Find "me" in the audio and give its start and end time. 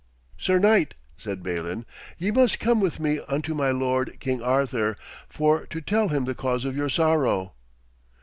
2.99-3.19